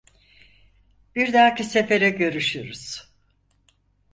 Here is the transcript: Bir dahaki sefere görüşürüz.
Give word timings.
Bir 1.15 1.33
dahaki 1.33 1.63
sefere 1.63 2.09
görüşürüz. 2.09 3.09